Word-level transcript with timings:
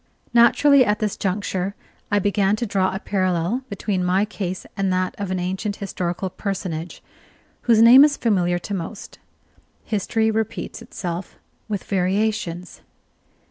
Naturally, 0.33 0.83
at 0.83 0.97
this 0.97 1.15
juncture, 1.15 1.75
I 2.09 2.17
began 2.17 2.55
to 2.55 2.65
draw 2.65 2.91
a 2.91 2.97
parallel 2.99 3.61
between 3.69 4.03
my 4.03 4.25
case 4.25 4.65
and 4.75 4.91
that 4.91 5.13
of 5.19 5.29
an 5.29 5.37
ancient 5.39 5.75
historical 5.75 6.31
personage, 6.31 7.03
whose 7.69 7.83
name 7.83 8.03
is 8.03 8.17
familiar 8.17 8.57
to 8.57 8.73
most. 8.73 9.19
History 9.83 10.31
repeats 10.31 10.81
itself 10.81 11.35
with 11.67 11.83
variations. 11.83 12.81